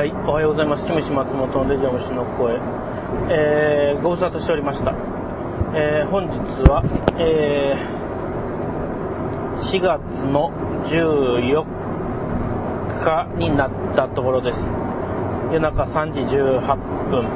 [0.00, 0.86] はい、おはようございます。
[0.86, 2.58] チムシ松本のレジャー虫の声。
[3.28, 4.94] えー、ご無沙汰しておりました。
[5.74, 6.38] えー、本日
[6.70, 6.82] は、
[7.20, 10.52] えー、4月の
[10.88, 11.66] 14
[13.04, 14.70] 日になったところです。
[15.52, 17.28] 夜中3時18分。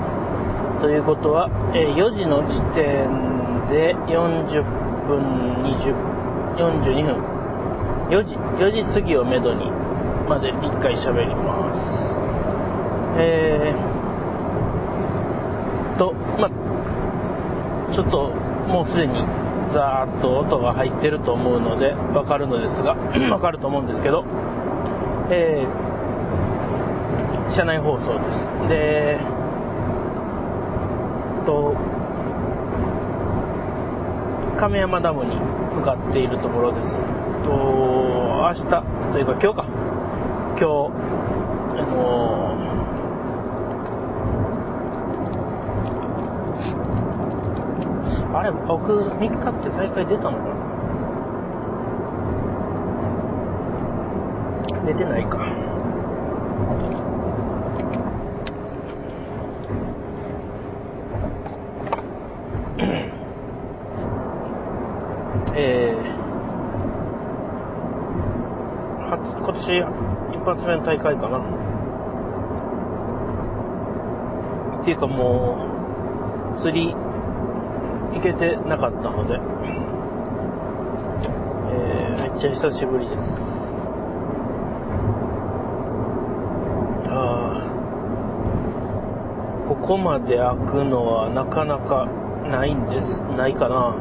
[0.80, 3.12] ということは、え4時の時点
[3.68, 4.64] で40
[5.06, 5.20] 分、
[5.68, 5.92] 20、
[6.56, 7.20] 42分。
[8.08, 9.70] 4時、4時過ぎをめどに、
[10.26, 11.64] まで1回喋ります。
[13.17, 18.31] えー、と、まあ、ちょっと
[18.68, 19.25] もうすでに
[19.68, 22.95] ザーッと音が入ってると思うのでわかるのですが、
[23.31, 24.25] わかると思うんですけど、
[25.31, 28.68] えー、車内放送です。
[28.68, 29.18] で、
[31.46, 31.76] と、
[34.56, 35.37] 亀山ダムに
[35.77, 37.05] 向かっているところです。
[37.45, 38.65] と、明日
[39.12, 39.67] というか今日か。
[40.56, 40.65] 今日、
[41.77, 42.45] あのー
[48.34, 50.45] あれ、僕3日って大会出たのか
[54.78, 54.84] な？
[54.87, 55.39] 出てないか。
[65.56, 66.15] えー
[69.11, 69.78] 初今年
[70.34, 71.39] 一発目の大会かな。
[74.81, 75.56] っていうかも
[76.56, 76.95] う、釣り
[78.15, 79.34] 行けてなかったので、
[81.73, 83.23] えーめっちゃ久しぶりです。
[87.11, 89.69] あー。
[89.69, 92.06] ここまで開くのはなかなか
[92.51, 93.95] ないんです、ないかな。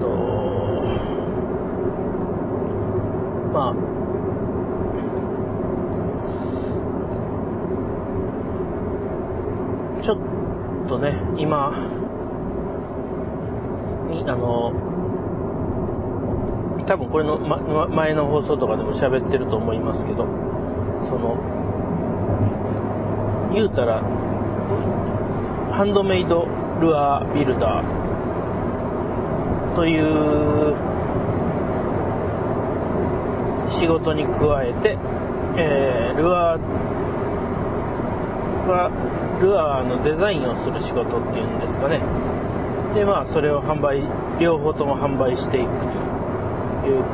[0.00, 0.08] と。
[3.52, 3.74] まあ、
[10.02, 10.18] ちょっ
[10.88, 11.72] とね、今、
[14.26, 14.72] あの、
[16.86, 20.26] 多分これの、ま、前の放送とかでも喋ってると思いますけど、
[21.08, 21.36] その、
[23.54, 24.02] 言うたら、
[25.72, 26.46] ハンドメイド
[26.80, 28.02] ルアービルダー
[29.74, 30.74] という
[33.70, 34.98] 仕事に加えて、
[35.56, 36.60] えールアー
[38.68, 38.90] は
[39.40, 42.00] ルアーのデザインをする仕事っていうんですかね。
[42.94, 44.02] で、まあ、それを販売、
[44.40, 47.04] 両方とも販売していくという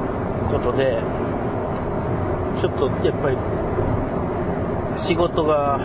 [0.51, 1.01] ことで、
[2.61, 3.37] ちょっとやっぱり
[4.99, 5.79] 仕事が、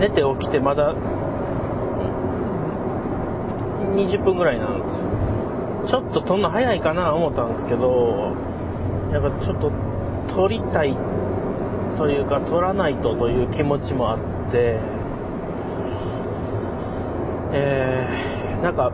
[0.00, 0.94] 寝て起きてまだ
[3.94, 4.88] 20分ぐらいなんで
[5.86, 6.00] すよ。
[6.00, 8.34] ちょっと撮んの早いかな思ったんですけど、
[9.12, 9.70] やっぱちょっと
[10.34, 10.96] 撮りたい
[11.98, 14.18] というか撮らないとという気持ちもあっ
[14.50, 14.78] て、
[17.52, 18.90] えー、なんか、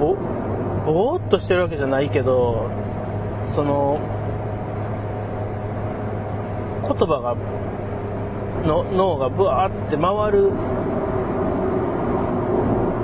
[0.00, 0.16] ぼ、
[0.84, 2.68] ぼーっとしてるわけじゃないけど、
[3.54, 4.00] その、
[6.82, 7.36] 言葉が、
[8.66, 10.52] の脳がブワーって回る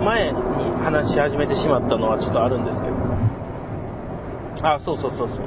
[0.04, 0.38] 前に
[0.82, 2.96] 話し始めてしまったのはちょっとあるんですけど。
[4.62, 5.38] あ、そうそうそうそう。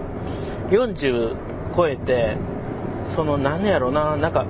[0.69, 1.35] 40
[1.75, 2.37] 超えて、
[3.15, 4.45] その何やろな、なんか、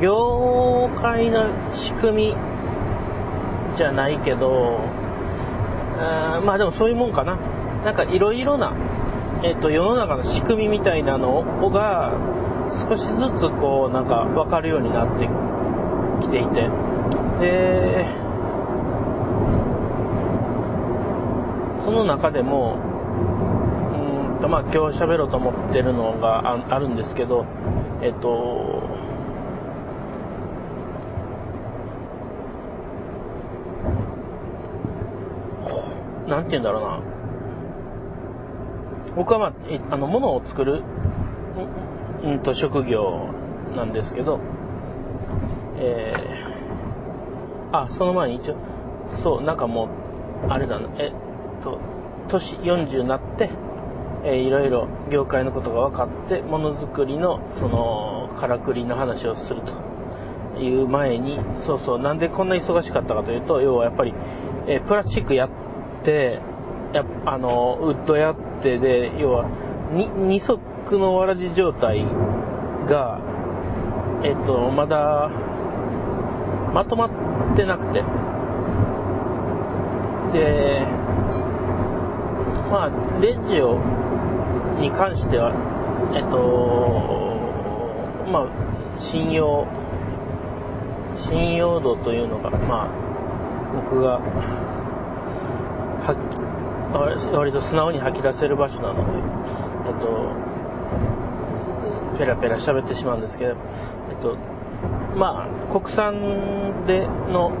[0.00, 2.36] 業界の仕組み
[3.76, 4.80] じゃないけど、
[5.98, 7.38] あまあでもそういうもんかな。
[7.84, 8.72] なんかいろいろな、
[9.42, 12.12] えっ、と、世の中の仕組みみたいなのが、
[12.88, 15.28] 少しずつこう、なんか分かるようになって
[16.22, 16.70] きていて。
[17.38, 18.06] で、
[21.84, 22.78] その中でも、
[24.36, 27.44] うんと、まあ今日喋ろうと思ってるのがあるんですけど、
[28.00, 28.82] えっ、と、
[36.26, 37.00] なんて言うんだろうな。
[39.16, 39.52] 僕はまあ、
[39.90, 40.82] あの、物を作る、
[42.22, 43.28] うんと、職業
[43.76, 44.40] なんですけど、
[45.76, 48.56] えー、あ、その前に一応、
[49.22, 49.88] そう、なんかも
[50.48, 51.78] う、あれだな、えっと、
[52.28, 53.50] 年40になって、
[54.24, 64.14] えー、いろいろ業界のことが分かって、ものづくりの、その、からくりの話をするという前に、そうそう、なんでこんな忙しかったかというと、要はやっぱり、
[64.66, 65.50] えー、プラスチックやっ
[66.04, 66.40] て、
[66.92, 69.48] やあの、ウッドやってで、要は、
[69.92, 70.60] 二足
[70.98, 72.04] のわらじ状態
[72.88, 73.20] が、
[74.22, 75.30] えっと、まだ、
[76.72, 78.02] まとまってなくて。
[80.32, 80.86] で、
[82.70, 83.78] まあ、レジオ
[84.80, 85.52] に関しては、
[86.14, 87.24] えっと、
[88.30, 89.66] まあ、信用、
[91.28, 92.88] 信用度というのが、まあ、
[93.74, 94.20] 僕が、
[97.32, 99.18] 割と素直に吐き出せる場所なので、
[99.88, 100.32] えっと、
[102.18, 103.56] ペラペラ喋ってしまうんですけど、
[104.10, 104.36] えっと、
[105.16, 107.52] まあ、国産での、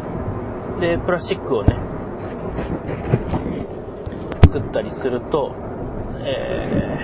[0.80, 1.76] で、プラスチックをね、
[4.42, 5.54] 作ったりすると、
[6.20, 6.98] え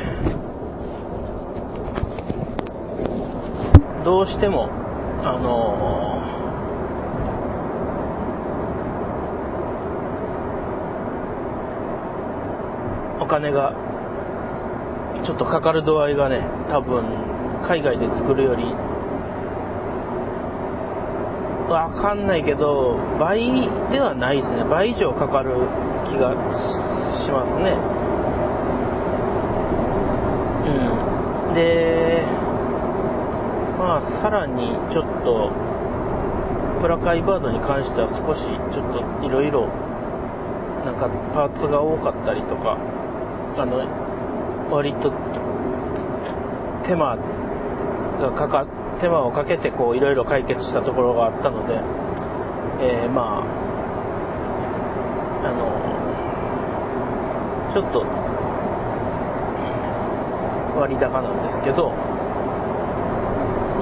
[4.00, 4.69] ー、どうしても、
[5.22, 6.30] あの
[13.31, 13.73] 金が
[15.23, 17.05] ちょっとかかる度合いがね、多分
[17.62, 18.65] 海外で作るより、
[21.69, 24.65] わかんないけど、倍ではないですね。
[24.65, 25.55] 倍以上かかる
[26.06, 27.77] 気がしますね。
[31.47, 31.55] うん。
[31.55, 32.25] で、
[33.79, 35.53] まあ、さらにちょっと、
[36.81, 38.43] プラカイバードに関しては少し
[38.73, 39.69] ちょっといろいろ
[40.85, 42.79] なんかパーツが多かったりとか、
[43.56, 43.85] あの、
[44.70, 45.12] 割と
[46.85, 47.17] 手間
[48.20, 48.67] がかか、
[49.00, 51.75] 手間をかけてこういろいろ解決したところがあったので、
[52.82, 53.61] えー、まあ、
[55.49, 55.91] あの、
[57.73, 58.05] ちょっと
[60.79, 61.91] 割高なんですけど、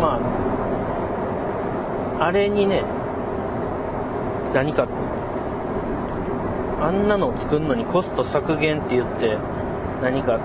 [0.00, 0.20] ま
[2.20, 2.82] あ、あれにね、
[4.54, 4.88] 何か、
[6.80, 9.36] あんなのを作るのにコスト削減って言って、
[10.02, 10.38] 何か、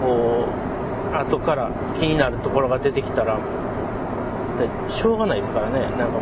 [0.00, 0.46] こ
[1.12, 3.38] う、後から気になるところが出てきたら、
[4.88, 5.80] しょうがないですからね。
[5.96, 6.20] なんかも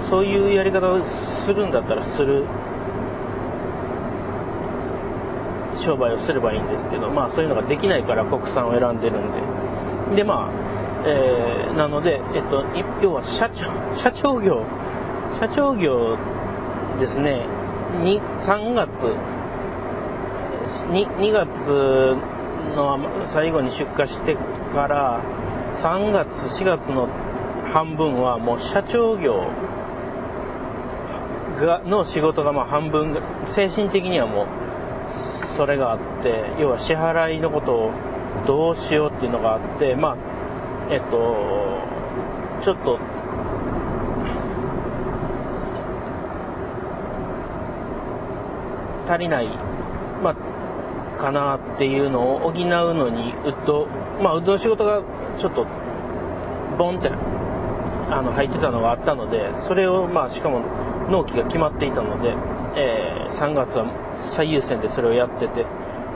[0.00, 1.02] う、そういうやり方を
[1.44, 2.44] するんだったらする、
[5.76, 9.32] 商売をすればいいんですけど、まあそういうのができないから国産を選んでるん
[10.12, 10.16] で。
[10.16, 10.50] で、まあ、
[11.06, 12.64] えー、なので、えっと、
[13.02, 14.64] 要は社長、社長業、
[15.40, 16.16] 社長業
[16.98, 17.46] ですね、
[18.02, 19.14] に3月。
[20.90, 22.16] 2、2月
[22.74, 24.36] の最後に出荷して
[24.72, 25.20] から、
[25.82, 26.28] 3月、
[26.60, 27.08] 4月の
[27.72, 29.46] 半分はもう社長業
[31.60, 34.46] がの仕事がまあ半分、精神的にはもう
[35.56, 37.90] それがあって、要は支払いのことを
[38.46, 40.16] どうしようっていうのがあって、まあ、
[40.90, 41.82] えっと、
[42.62, 42.98] ちょっと
[49.08, 49.48] 足りない、
[50.22, 53.86] まあ、かなっていうのを補うのに、ウッド、
[54.22, 55.02] まあ、ウッドの仕事が
[55.38, 55.66] ちょっと、
[56.78, 57.10] ボンって、
[58.10, 60.62] あの、入ってたのがあったので、それを、まあ、しかも、
[61.10, 62.34] 納期が決まっていたので、
[62.76, 63.86] えー、3月は
[64.32, 65.66] 最優先でそれをやってて、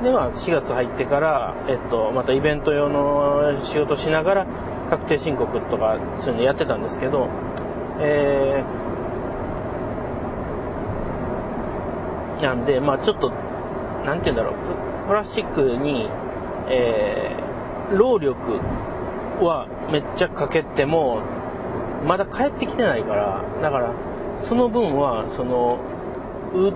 [0.02, 4.46] で、まあ、4月入ってから、えっと、またイベント用の仕事しながら、
[4.90, 7.28] 確定申告とか、そういうのやってたんですけど、
[8.00, 8.87] えー、
[12.42, 13.30] なんで、まあちょっと、
[14.04, 16.08] なんて言うんだろう、プラスチックに、
[16.68, 18.60] えー、労力
[19.44, 21.22] はめっちゃかけても、
[22.06, 23.92] まだ帰ってきてないから、だから、
[24.42, 25.78] その分は、その、
[26.54, 26.74] ウッ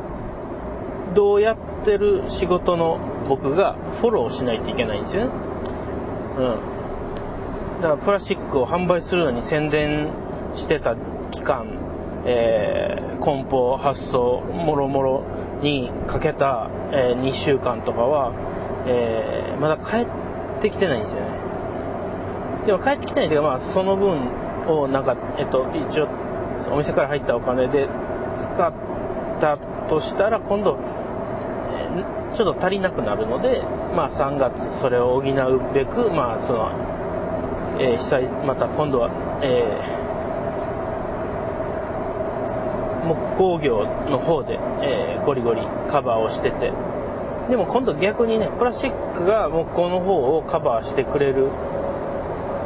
[1.14, 5.30] ドをやってる仕事の僕がフォローしないといけないんですよね。
[6.38, 6.82] うん
[7.82, 10.08] だからプラスチックを販売するのに宣伝
[10.54, 10.94] してた
[11.32, 11.66] 期間、
[12.24, 15.24] えー、梱包、発送、もろもろ
[15.62, 18.32] にかけた、えー、2週間とかは、
[18.86, 21.42] えー、まだ帰ってきてないんですよね。
[22.66, 24.18] でも帰ってきてないというか、まあ、その分
[24.68, 26.08] を、なんか、えっと、一応、
[26.70, 27.88] お店から入ったお金で
[28.36, 28.72] 使っ
[29.40, 30.78] たとしたら、今度、
[32.34, 33.62] ちょっと足りなくなるので、
[33.94, 36.70] まあ、3月それを補うべく、まあ、その、
[37.78, 39.10] えー、被災、また今度は、
[39.42, 40.01] えー、
[43.04, 46.72] 木工業の方で、えー、ゴリゴリカバーをしてて、
[47.50, 51.48] でも今度逆にね、プラスチックが木工の方をカバーしてくれる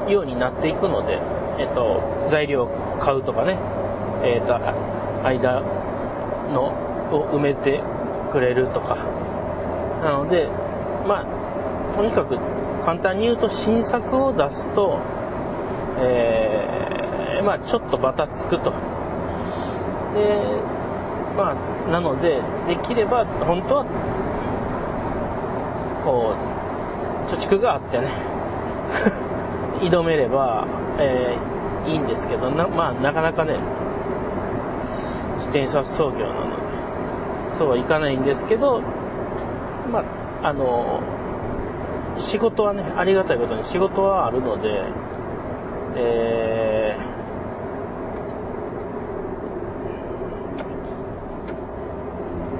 [0.08, 1.18] ようになっていくので、
[1.58, 3.58] えっ、と、材料を買うとかね、
[4.22, 4.54] えっ、と、
[5.24, 5.62] 間
[6.52, 7.82] のを埋めて
[8.30, 8.96] くれるとか、
[10.02, 10.48] なので、
[11.06, 12.36] まあ、とにかく
[12.84, 15.00] 簡単に言うと新作を出すと、
[15.98, 18.72] えー、まあちょっとバタつくと。
[20.16, 20.40] で、
[21.36, 23.84] まあ、なので、できれば本当は、
[26.04, 28.10] こう、貯蓄があってね、
[29.90, 30.66] 挑めれば、
[30.98, 33.58] えー、いいんですけど、なまあなかなかね、
[35.36, 36.66] 自転車操業なので、
[37.58, 38.80] そうはいかないんですけど、
[39.92, 40.00] ま
[40.42, 41.00] あ、あの、
[42.18, 44.82] 仕事はね、ありがたいことに仕事はあるので、
[45.96, 47.15] えー、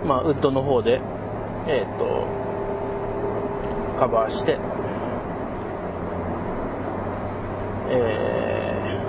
[0.07, 1.01] まあ、ウッドの方で、
[1.67, 2.27] えっ、ー、と、
[3.99, 4.59] カバーして、
[7.89, 9.01] え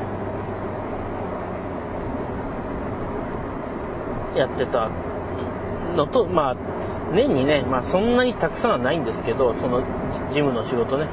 [4.34, 4.90] ー、やってた
[5.96, 6.56] のと、まあ、
[7.14, 11.06] 年にね、まあそんなにたくさんはないんですけど、その事務の仕事ね、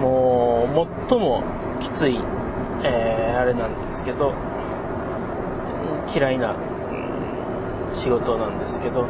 [0.00, 1.42] もう最も
[1.80, 2.20] きつい、
[2.82, 4.34] えー、あれなんですけど、
[6.14, 6.54] 嫌いな、
[7.94, 9.02] 仕事なんですけど、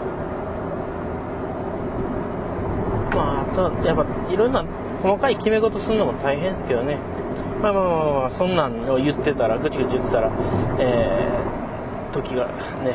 [3.12, 4.64] まあ、あと、やっぱいろんな
[5.02, 6.98] 細かい決め事するのも大変ですけどね、
[7.62, 10.30] まあまあまあまあ、そんなんを言ってたら、ぐちぐち言ってたら、
[10.78, 12.48] えー、時が
[12.82, 12.94] ね、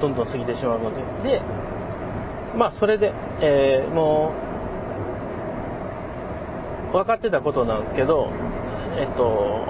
[0.00, 1.30] どんどん過ぎてしまうので。
[1.30, 1.42] で、
[2.56, 4.32] まあ、それで、えー、も
[6.92, 8.30] う、分かってたことなんですけど、
[8.96, 9.66] えっと、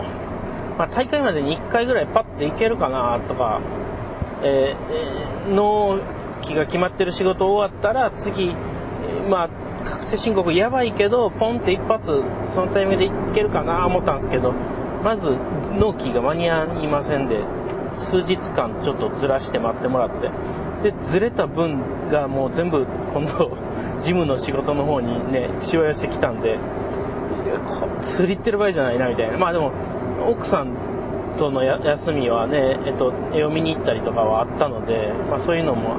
[0.79, 3.61] まあ、大会までに1回ぐらいパッていけるかなとか、
[4.45, 5.99] えー、納
[6.43, 8.55] 期が決まってる仕事終わったら次、
[9.29, 9.49] まあ、
[9.85, 12.23] 確定申告やばいけど、ポンって一発、
[12.55, 14.53] そのタイミングでいけるかな思ったんですけど、
[15.03, 15.31] まず
[15.79, 17.43] 納期が間に合いませんで、
[17.97, 20.31] 数日間ちょっとずらして待ってもらって、
[20.91, 23.57] で、ずれた分がもう全部今度、
[24.01, 26.59] 事務の仕事の方にね、しわ寄せきたんで、
[28.03, 29.39] 釣り行ってる場合じゃないなみたいな。
[29.39, 29.73] まあでも、
[30.29, 30.75] 奥さん
[31.39, 35.97] との休みはね、えっと、絵を見に行ったりとかはあったので、まあそういうのも、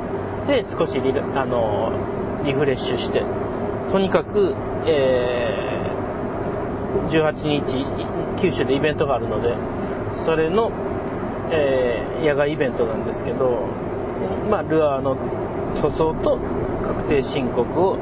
[0.48, 1.92] で、少しリあの
[2.46, 3.24] リフレッシュして、
[3.92, 9.56] とにかく、えー、18日、九州でイベントがあるので、
[10.25, 10.72] それの
[11.51, 13.68] えー、野外イベントなんですけど、
[14.50, 15.15] まあ、ルアーの
[15.82, 16.39] 塗装と
[16.84, 17.98] 確定申告を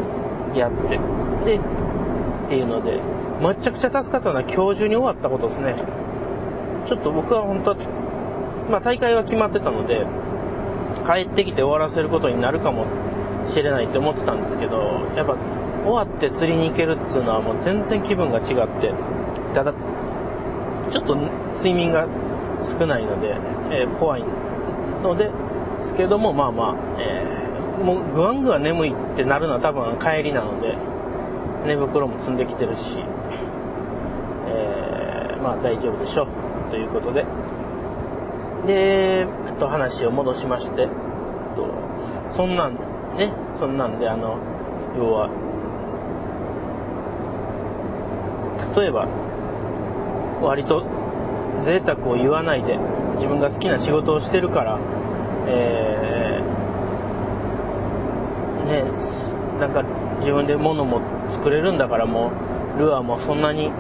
[0.56, 1.00] やって、
[1.46, 3.00] で、っていうので、
[3.42, 5.76] めちゃくちゃ助かったのは今日中に終わったことですね。
[6.88, 7.78] ちょっと僕は本当は、
[8.70, 10.06] まあ大会は決まってたので、
[11.06, 12.86] 帰ってきて終わらせることになるかも
[13.50, 14.78] しれないって思ってたんですけど、
[15.16, 15.36] やっぱ
[15.86, 18.94] 終わって釣りに行けるっつうのはもう全然気分が違って、
[19.54, 19.74] ただ、
[20.92, 21.16] ちょっと
[21.56, 22.08] 睡眠が
[22.80, 23.36] 少ないので、
[23.72, 24.24] えー、怖い
[25.04, 25.32] ので、
[25.86, 30.78] すけども、まあまあ、えー、もうぐわんぐわ眠いってなるのは多分帰りなので、
[31.66, 32.82] 寝袋も積んできてるし、
[34.48, 36.53] えー、まあ大丈夫でしょう。
[36.74, 37.24] ということで。
[38.66, 39.26] で、え
[39.56, 40.88] っと、話を戻しまして、
[41.56, 41.70] と
[42.36, 42.74] そんなん、
[43.16, 44.40] ね、そんなんで、あの、
[44.98, 45.30] 要は、
[48.76, 49.08] 例えば、
[50.42, 50.84] 割と
[51.62, 52.78] 贅沢を言わないで
[53.16, 54.80] 自分が好きな仕事をしてるから、
[55.48, 58.84] えー、ね、
[59.60, 59.84] なんか
[60.22, 61.02] 自分で物も
[61.32, 62.32] 作れるんだからも
[62.76, 63.72] うルアーもそんなに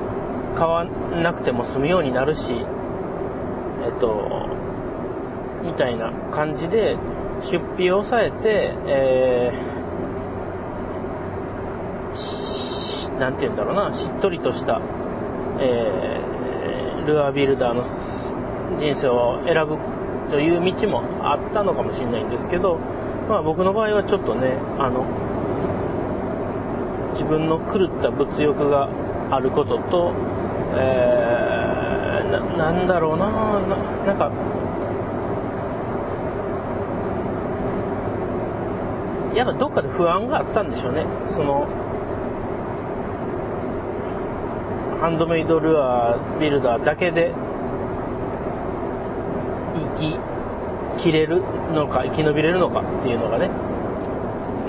[0.55, 2.53] 買わなくても済むようになるし、
[3.85, 4.47] えっと、
[5.63, 6.97] みたいな感じで
[7.41, 14.81] 出費を抑えて、えー、なんて言うんだろうな、しっとりとした、
[15.59, 16.23] え
[17.05, 17.83] ルアービルダーの
[18.79, 19.77] 人生を選ぶ
[20.31, 22.77] という道もあったのかもしれないんですけど、
[23.29, 25.05] まあ僕の場合はちょっとね、あの、
[27.13, 28.89] 自分の狂った物欲が
[29.29, 30.13] あることと、
[30.75, 31.52] えー、
[32.39, 33.29] ななんだろうな。
[33.29, 33.59] な
[34.05, 34.31] なんか
[39.35, 41.05] やっぱどっかで不安があったんでしょうね。
[41.27, 41.67] その
[45.01, 47.33] ハンドメイドルアービルダーだけで
[49.97, 50.17] 生
[50.97, 51.41] き切れる
[51.73, 53.49] のか生き延びれるのかっていうのがね。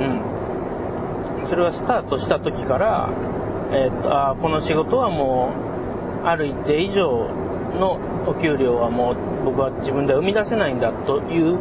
[0.01, 1.49] うん。
[1.49, 3.11] それはスタートした時から
[3.71, 5.53] えー、っとあこの仕事はも
[6.25, 7.29] うある一定以上
[7.79, 11.59] のお給料はもう僕は自分では生み出せないんだという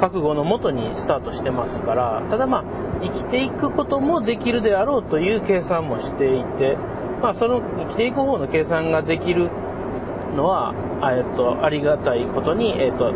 [0.00, 2.64] 覚悟のもとにスタートしてますからただまあ
[3.02, 6.76] 生きていくこともできるであろうという計算もしていて
[7.20, 9.50] まあその生きていく方の計算ができる
[10.36, 13.12] のは、えっと、ありがたいことに、えっと、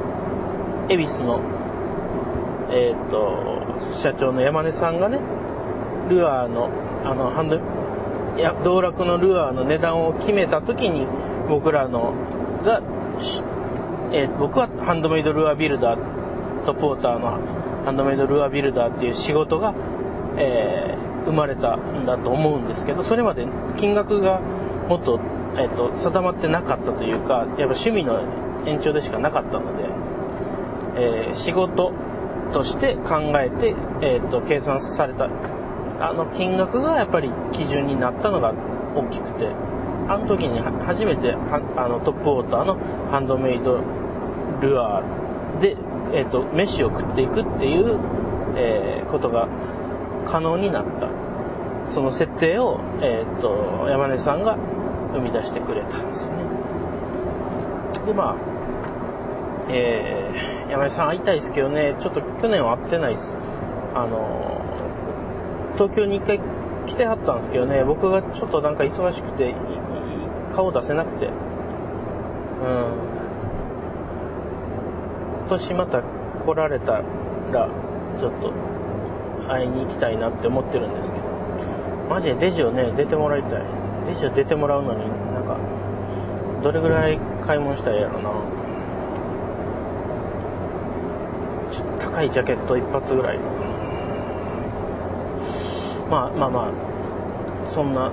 [0.89, 1.41] 恵比寿の、
[2.71, 5.21] えっと、社長の山根さんがね、
[6.09, 6.71] ルアーの、
[7.05, 7.57] あの、ハンド、
[8.37, 11.07] いや、道楽のルアーの値段を決めた時に、
[11.49, 12.15] 僕らの、
[12.65, 12.81] が、
[14.13, 17.39] えー、僕はハンドメイドルアービルダーとポーターの
[17.85, 19.75] ハンドメイドルアービルダーっていう仕事が、
[20.39, 23.47] えー、生まれたんだと思うんですけど、それまで
[23.77, 24.41] 金額が
[24.89, 25.21] もっと、
[25.57, 28.21] えっ、と、定まってなかったというか、やっぱ趣味の
[28.67, 29.89] 延長でしかなかったので、
[30.97, 31.93] えー、仕事
[32.53, 35.29] として考えて、えーと、計算された
[36.01, 38.53] あの金額がやっぱり基準になったのが
[38.95, 39.74] 大きくて。
[40.09, 42.77] あの時に初めてあのトップウォーターの
[43.11, 43.81] ハンドメイド
[44.61, 45.77] ルアーで、
[46.13, 47.99] えーと、飯を食っていくっていう、
[48.57, 49.49] えー、ことが
[50.27, 51.09] 可能になった。
[51.93, 54.57] その設定を、えーと山根さんが
[55.13, 56.45] 生み出してくれたんですよね。
[58.07, 58.37] でまあ
[59.69, 63.37] えー、山根さん会いたいですけどね、ちょっと去年は会ってないです。
[63.95, 64.61] あの、
[65.75, 66.41] 東京に一回
[66.87, 69.55] 来てはったんですけどね、僕がちょっとなんか忙しくて、
[70.55, 71.27] 顔出せなくて。
[71.27, 71.33] うん。
[75.41, 77.03] 今年また来られた
[77.53, 77.69] ら、
[78.19, 78.53] ちょっと
[79.49, 81.25] 会いに行きたいなって思ってるんですけど、
[82.09, 83.63] マジでデジをね、出てもらいたい。
[84.07, 85.01] デジを出てもらうのに、
[85.33, 85.59] なんか、
[86.63, 88.31] どれぐらい買い物したらやろな。
[91.71, 93.39] ちょ高いジャケット一発ぐらい
[96.11, 96.73] まあまあまあ
[97.75, 98.13] そんな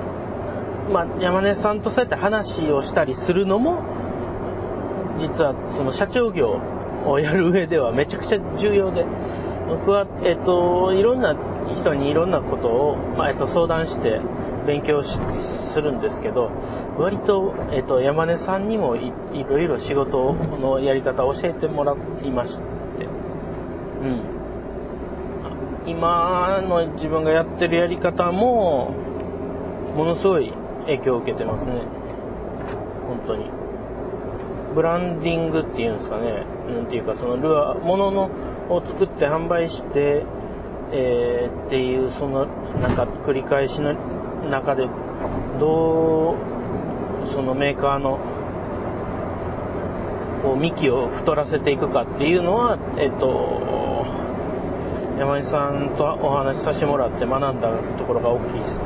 [0.91, 3.83] まあ山根さんとそうやって話をしたりするのも
[5.17, 6.59] 実はその社長業
[7.05, 9.05] をやる上ではめちゃくちゃ重要で
[9.67, 11.35] 僕は、えっと、いろんな
[11.73, 14.19] 人にいろんなことを、まあ、えっと、相談して
[14.67, 16.51] 勉強するんですけど
[16.97, 19.11] 割と、えっと、山根さんにもい
[19.43, 23.05] ろいろ仕事のやり方を教えてもらいまして
[24.01, 24.21] うん。
[25.87, 28.93] 今の自分がやってるやり方も、
[29.95, 30.53] ものすごい
[30.85, 31.81] 影響を受けてますね。
[33.07, 33.45] 本当に。
[34.75, 36.45] ブランディングっていうんですかね。
[36.73, 38.29] なんていうか、そのルアー、ものの
[38.69, 40.23] を作って販売して、
[40.93, 42.45] えー、っていう、その、
[42.79, 43.93] なんか繰り返しの
[44.49, 44.87] 中で、
[45.59, 48.19] どう、そのメーカーの
[50.41, 54.05] こう幹を太らせていくかっていうのは、えっと、
[55.19, 58.79] 山井さんとお話しさせてもらって学んだところが大きいです。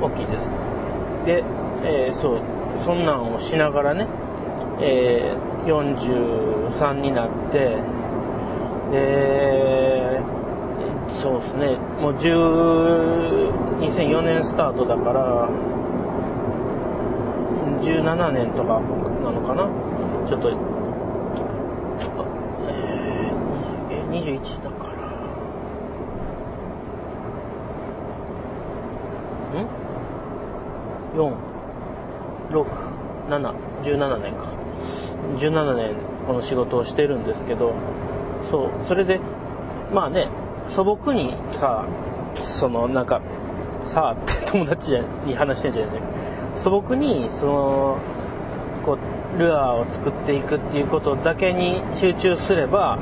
[0.00, 0.69] 大きいです。
[1.24, 1.42] で、
[1.84, 2.40] えー、そう、
[2.84, 4.06] そんなんをしながらね、
[4.80, 5.66] えー、
[6.72, 7.76] 43になって、
[8.90, 10.20] で、
[11.22, 15.48] そうですね、もう10、2004年スタートだから、
[17.80, 19.68] 17年とかなのかな？
[20.28, 20.54] ちょっとえ
[24.10, 24.90] 21だから。
[29.62, 29.64] ん
[31.20, 31.34] ?4、
[32.50, 32.66] 6、
[33.28, 34.60] 7、17年か。
[35.36, 35.94] 17年
[36.26, 37.74] この仕事をしてるんですけど、
[38.50, 39.20] そう、それで、
[39.92, 40.28] まあね、
[40.68, 41.86] 素朴にさ、
[42.40, 43.20] そのなんか、
[43.82, 44.92] さあって 友達
[45.26, 46.00] に話してんじゃない
[46.56, 47.96] 素朴に、その、
[48.84, 48.98] こ
[49.36, 52.98] う、ルアーを作っていくっていうことだけに集中すれば、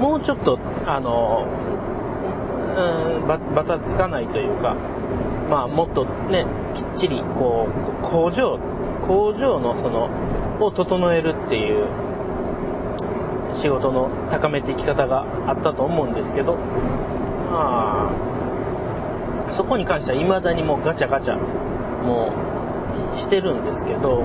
[0.00, 1.46] もうちょっと、あの、
[2.76, 4.76] うん、ばたつかないというか、
[5.50, 8.58] まあ、もっとね、きっちり、こう、工場、
[9.06, 10.10] 工場のその、
[10.60, 11.86] を整えるっていう
[13.54, 16.54] 仕事の高めていき方があったと思うんですけど、
[17.50, 18.10] ま
[19.48, 22.32] あ、そこに関しては未だにもうガチャガチャ、も
[23.14, 24.24] う、してるんですけど、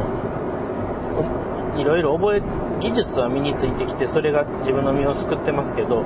[1.78, 2.42] いろいろ覚え、
[2.80, 6.04] 技術は身についてきて、それが自分の身を救ってますけど、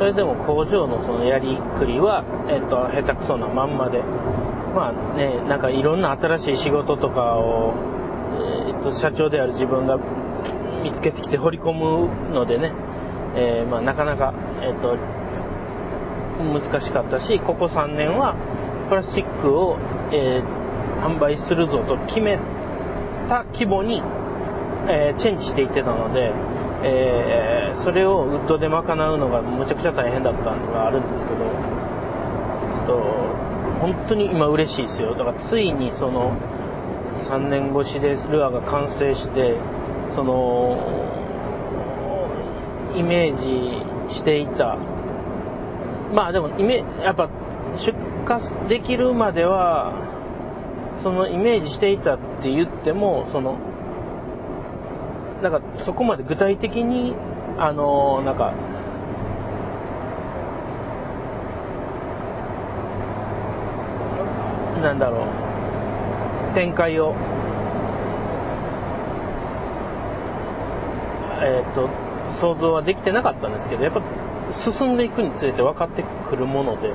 [0.00, 4.00] それでも工場のそのやりくりは、えっと、下手くそなまんまで、
[4.74, 7.74] まあね、なんかいろんな新しい仕事とかを、
[8.66, 9.98] えっと、社長である自分が
[10.82, 12.72] 見つけてきて掘り込むのでね、
[13.36, 14.32] えー、まあ、なかなか、
[14.62, 14.96] えっと、
[16.40, 18.36] 難しかったし、ここ3年は
[18.88, 19.76] プラスチックを、
[20.12, 22.38] えー、販売するぞと決め
[23.28, 24.02] た規模に、
[24.88, 26.32] えー、チェンジしていってたので、
[26.82, 31.80] えー、それをウッドで賄うのがむちゃくちゃ大変だったのがあるんですけど、
[32.86, 32.98] と、
[33.80, 35.14] 本当に今嬉しいですよ。
[35.14, 36.36] だからついにその
[37.28, 39.56] 3年越しでルアーが完成して、
[40.14, 40.78] その、
[42.96, 44.76] イメージしていた、
[46.14, 47.28] まあでもイメ、やっぱ
[47.76, 47.92] 出
[48.28, 49.92] 荷できるまでは、
[51.02, 53.56] そのイメージしていたって言っても、その、
[55.42, 57.14] なんかそこまで具体的に、
[57.58, 58.52] あの、なんか、
[64.82, 65.24] なんだろ
[66.52, 67.14] う、展開を、
[71.42, 71.88] えっ、ー、と、
[72.40, 74.02] 想像はできてなかったんですけど、やっぱ
[74.52, 76.92] 進んでいくにつれて分かってくるもので、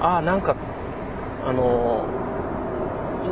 [0.00, 0.56] ああ、なんか、
[1.46, 2.04] あの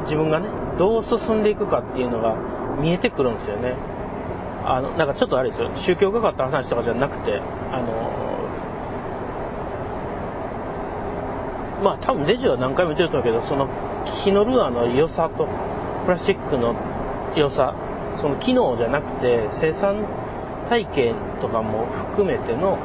[0.05, 0.49] 自分がね、
[0.79, 2.37] どう進んでいくかっていうのが
[2.81, 3.98] 見えてくるんですよね。
[4.71, 7.41] あの、なんかちょっとあれですよ、宗教がかった話とかじゃなくて、
[7.73, 8.19] あの、
[11.83, 13.69] まあ多分レジは何回も言ってると思うけど、その
[14.05, 15.49] 木のルアーの良さと
[16.05, 16.75] プラスチックの
[17.35, 17.75] 良さ、
[18.17, 20.05] その機能じゃなくて生産
[20.69, 22.79] 体系とかも含めての、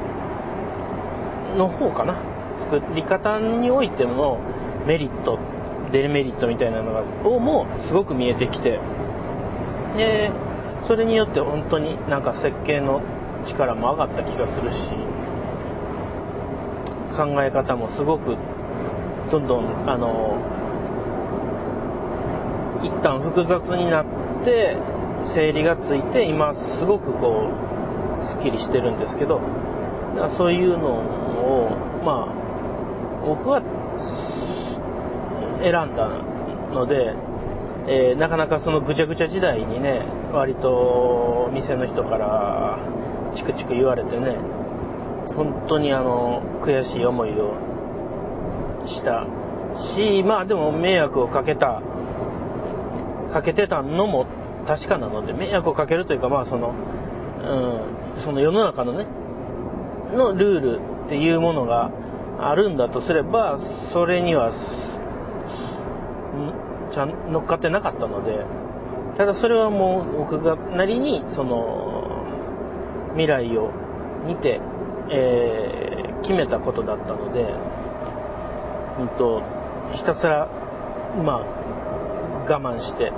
[1.57, 2.15] の方かな。
[2.59, 4.39] 作り方においての
[4.85, 5.39] メリット、
[5.91, 8.79] デメリットみたいなのが、をもすごく見えてきて、
[9.97, 10.31] で、
[10.87, 13.01] それによって本当になんか設計の
[13.45, 14.91] 力も上がった気がするし、
[17.15, 18.37] 考え方もすごく
[19.31, 20.37] どんどん、あの、
[22.83, 24.05] 一旦複雑になっ
[24.43, 24.77] て、
[25.25, 27.47] 整理がついて、今すごくこ
[28.21, 29.41] う、すっきりしてるんですけど、
[30.37, 31.69] そういうのを、
[32.05, 33.61] まあ、僕は
[35.63, 36.09] 選んだ
[36.73, 37.15] ので、
[37.87, 42.79] えー、なかなかそのぐちゃぐちゃ時代にね、割と店の人から
[43.35, 44.37] チクチク言われてね、
[45.35, 49.27] 本当にあの、悔しい思いをした
[49.95, 51.81] し、まあでも迷惑をかけた、
[53.31, 54.27] かけてたのも
[54.67, 56.73] 確かなので、迷惑をかけるというか、まあその、
[58.15, 59.05] うん、その世の中のね、
[60.15, 61.91] のルールっていうものが
[62.39, 63.59] あるんだとすれば、
[63.91, 64.53] それには、
[66.93, 68.45] ちゃん乗っかってなかったので、
[69.17, 72.23] ただそれはもう僕がなりに、その、
[73.11, 73.71] 未来を
[74.25, 74.59] 見て、
[75.09, 77.45] えー、決めたことだったので、
[78.99, 79.43] うんと、
[79.93, 80.47] ひたすら、
[81.23, 81.39] まあ、
[82.49, 83.11] 我慢して、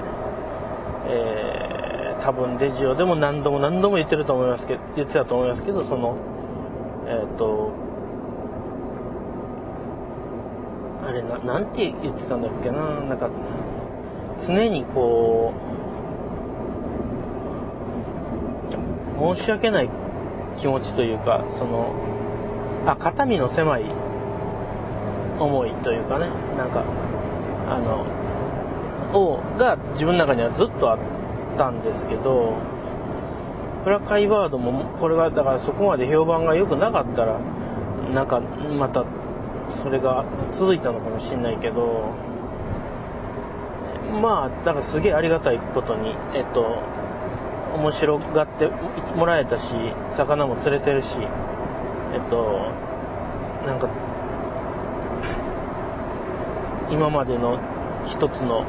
[1.08, 6.18] えー、多分レジオでも何度も何度も言ってると思いますけど、言ってたと思いますけど、その、
[7.08, 7.72] えっ、ー、と、
[11.08, 13.30] あれな、なんて言ってたんだっけな、なんか、
[14.40, 15.76] 常にこう、
[19.36, 19.90] 申し訳ない
[20.58, 21.94] 気持ちというか、その、
[22.86, 23.86] あ、肩身の狭い
[25.40, 26.84] 思いというかね、なんか、
[27.68, 28.06] あの、
[29.18, 31.00] を、が自分の中にはずっとあっ
[31.58, 32.54] たんですけど、
[33.84, 37.40] プラカイワードも、これが、だからそこまで評判が良くなかったら、
[38.14, 39.06] なんか、また、
[39.82, 42.10] それが続いたのかもしれないけど、
[44.22, 46.82] まあ、だからすげえありがたいことに、えっと、
[47.76, 48.68] 面白がって
[49.16, 49.74] もらえたし、
[50.12, 51.08] 魚も釣れてるし、
[52.14, 52.72] えっと、
[53.66, 53.90] なんか、
[56.92, 57.60] 今までの
[58.08, 58.66] 一つの、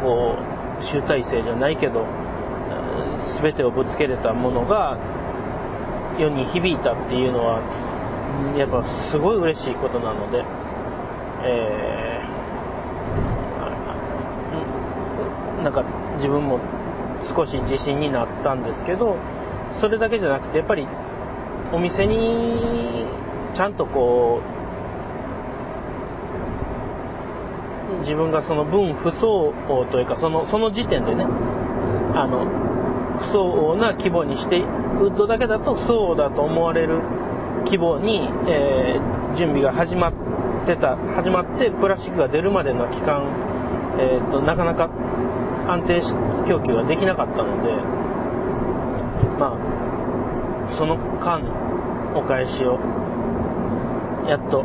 [0.00, 0.36] こ
[0.80, 2.04] う、集大成じゃないけど、
[3.40, 4.98] 全てをぶつけれたものが
[6.18, 7.60] 世に響いたっていうのは、
[8.56, 10.44] やっぱすごい嬉しいことなので、
[11.44, 12.11] えー、
[15.62, 15.84] なんか
[16.16, 16.60] 自分も
[17.34, 19.16] 少し自信になったんですけど、
[19.80, 20.86] それだけじゃなくて、やっぱり
[21.72, 23.06] お店に
[23.54, 24.40] ちゃんとこ
[27.98, 31.24] う、自分がその分不相応というか、その、その時点でね、
[32.14, 32.46] あの、
[33.20, 34.64] 不相応な規模にして、ウ
[35.08, 37.00] ッドだけだと不相応だと思われる
[37.64, 40.12] 規模に、えー、準備が始まっ
[40.66, 43.24] てた、始まってプラスチックが出るまでの期間、
[43.98, 44.90] えー、っと、なかなか
[45.68, 46.00] 安定
[46.46, 47.72] 供給ができなかったので、
[49.38, 51.42] まあ、その間、
[52.14, 52.78] お返しを
[54.26, 54.64] やっと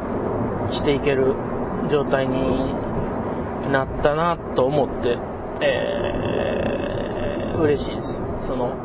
[0.69, 1.35] していける
[1.89, 2.75] 状態に
[3.71, 5.17] なったなと思って、
[5.61, 8.21] えー、嬉しいです。
[8.41, 8.75] その、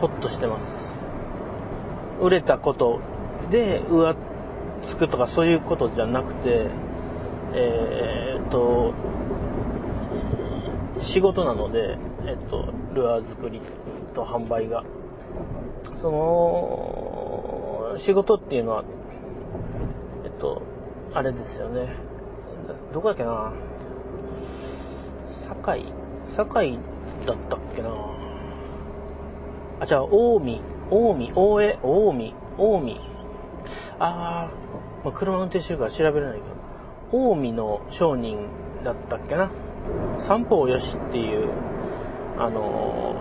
[0.00, 0.98] ほっとしてます。
[2.20, 3.00] 売れたこと
[3.50, 4.14] で上
[4.84, 6.68] つくとかそういうことじゃなくて、
[7.54, 8.94] えー、っと、
[11.02, 13.60] 仕事なので、えっと、ルアー作り
[14.14, 14.84] と販売が。
[16.00, 18.84] その、仕事っていうのは、
[20.24, 20.62] えっと、
[21.12, 21.94] あれですよね。
[22.92, 23.52] どこだっけな。
[25.48, 25.92] 堺。
[26.36, 26.78] 堺
[27.26, 27.90] だったっけな。
[29.80, 30.60] あ、じゃあ、近江、
[30.90, 33.00] 近江、大江、近江、近江。
[33.98, 38.48] あー、まあ、車運転してるから調べれないけど、近江の商人
[38.84, 39.50] だったっけな。
[40.18, 41.48] 三方よしっていう、
[42.38, 43.16] あの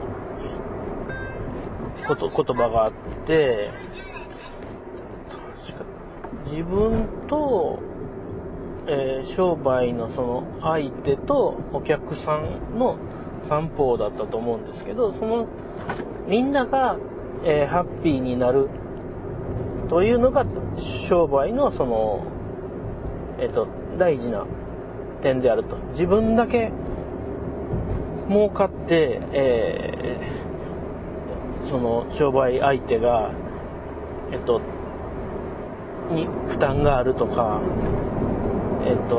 [1.97, 2.91] ー、こと、言葉があっ
[3.25, 3.69] て、
[5.65, 5.85] 確か、
[6.45, 7.79] 自分と、
[8.87, 12.97] えー、商売のその相手とお客さんの
[13.47, 15.47] 三方だったと思うんですけど、その、
[16.27, 16.97] みんなが、
[17.43, 18.69] えー、ハッピーになる
[19.89, 20.45] というのが
[20.77, 22.23] 商売のその、
[23.39, 24.45] えっ、と、大事な
[25.21, 25.77] 点であると。
[25.91, 26.71] 自分だけ
[28.29, 33.31] 儲かって、えー、その商売相手が、
[34.31, 34.61] えっと、
[36.11, 37.61] に負担があるとか、
[38.85, 39.15] えっと、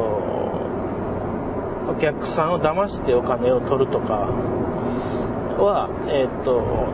[1.90, 4.28] お客さんを騙してお金を取るとか
[5.58, 6.88] は、えっと、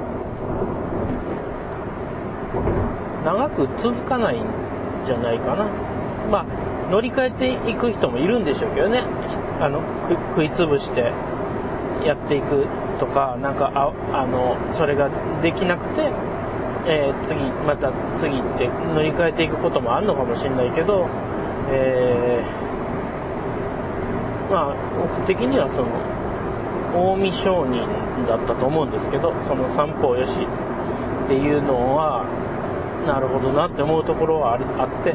[3.24, 4.44] 長く続かないん
[5.04, 5.68] じゃないかな。
[6.30, 6.46] まあ、
[6.90, 7.30] 乗り換え
[7.62, 9.02] ていく人もいるんでしょうけどね。
[9.60, 9.82] あの、
[10.34, 11.12] 食いつぶして
[12.04, 12.66] やっていく
[12.98, 15.10] とか、なんか、ああの、それが
[15.42, 16.10] できなくて、
[16.86, 21.08] えー、次、また次って乗り換えていくこともあるのかもしれないけど、
[21.70, 25.88] えー、まあ、僕的にはその、
[27.16, 27.84] 近江商人
[28.26, 30.32] だったと思うんですけど、その三方よし
[31.24, 32.24] っていうのは、
[33.06, 35.14] なるほどなって思うところはあって、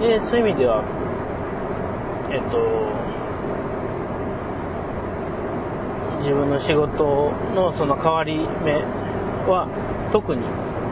[0.00, 0.82] で、そういう意味では、
[2.30, 2.90] えっと、
[6.20, 8.74] 自分の仕事のその変わり目
[9.48, 9.68] は
[10.12, 10.42] 特に、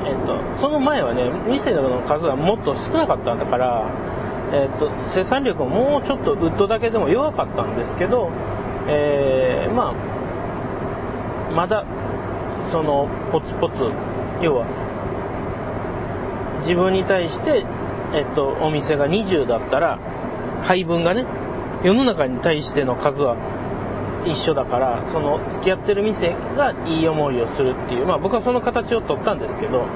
[0.04, 3.90] えっと、その前はね、店の数はもっと少なかったんだから、
[4.52, 8.30] えっと、生産力ももうちょっとウッドだけでも弱かったんですけど、
[8.88, 11.84] えー、まあ、まだ、
[12.70, 13.90] その、ポツポツ、
[14.42, 14.66] 要は、
[16.60, 17.64] 自分に対して
[18.14, 19.98] えっと、お店が20だったら、
[20.62, 21.24] 配分がね、
[21.84, 23.36] 世の中に対しての数は
[24.26, 29.86] 一緒だから、その付き合ってる店がいい思いをするっていう、まあ僕はその形を取ったんですけど、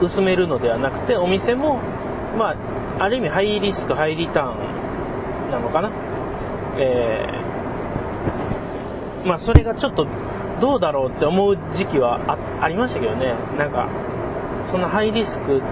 [0.00, 1.80] 薄めるのではなくて、お店も、
[2.38, 2.54] ま
[2.98, 5.90] あ、ある意味ハイリスク、ハイリターンなのかな。
[6.76, 10.06] えー、まあそれがちょっと
[10.60, 13.34] どうだろうって思う時期はありましたけどね。
[13.58, 13.88] なんか、
[14.70, 15.62] そんなハイリスク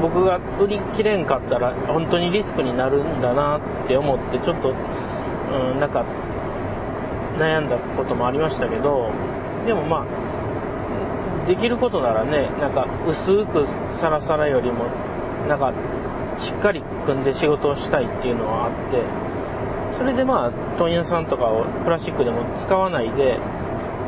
[0.00, 6.04] 僕が売り切れんかったら本当にリスクになるんだなって思ってちょっと、うん、なんか
[7.38, 9.10] 悩んだこともありましたけど
[9.66, 13.66] でもまあできることならねなんか薄く
[14.00, 14.86] サラサラよりも
[15.48, 15.72] なんか
[16.38, 19.02] しっかり組んで仕事をしたいっていうのはあって
[19.98, 23.38] それでまあ問屋さんとかをプラスチックでも使わないで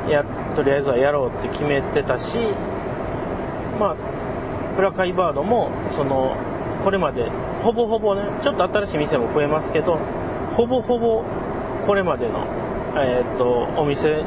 [0.09, 0.25] や
[0.57, 2.39] とりあえずはやろうって決めてたし
[3.79, 4.20] まあ
[4.81, 6.35] プラカイバードも、その、
[6.83, 7.29] これまで、
[7.63, 9.99] ほぼほぼね、ちょっと新しい店も増えますけど、
[10.57, 11.23] ほぼほぼ
[11.87, 12.47] これまでの、
[12.97, 14.25] えー、っと、お店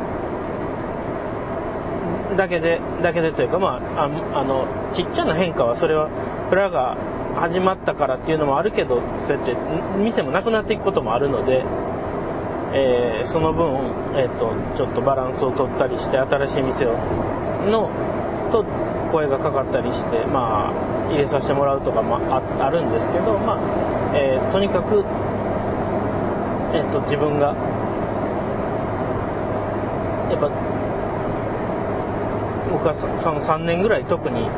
[2.38, 6.10] だけで、だけでというか、まあ、あの、ちっちゃな変化は、それは、
[6.52, 6.98] プラが
[7.36, 9.56] 始まったからっていうのもあるけど、そうやって、
[9.98, 11.64] 店もなくなっていくこともあるので、
[12.74, 13.76] えー、その分、
[14.18, 16.94] えっ、と、ちょっとバランスを取ったりして、新しい店を、
[17.66, 17.90] の、
[18.52, 18.64] と、
[19.14, 23.60] 声がかかったりして、まあ、入れさせてもらうとかもあるんですけど、まあ、
[24.18, 25.06] えー、とにかく、
[26.74, 27.54] えっ、と、自分が、
[30.32, 30.50] やっぱ、
[32.72, 34.50] 僕はその3年ぐらい特に、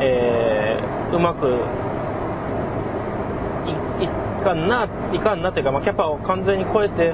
[0.00, 1.60] えー、うまく
[4.00, 4.08] いい
[4.42, 7.12] かんな、いかんなというか、まあ、キャパを完全に超えて